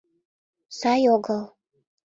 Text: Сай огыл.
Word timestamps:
Сай 0.77 1.01
огыл. 1.15 1.41